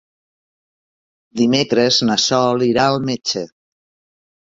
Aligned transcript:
Dimecres 1.41 1.99
na 2.07 2.15
Sol 2.23 2.65
irà 2.69 2.87
al 2.93 2.97
metge. 3.11 3.45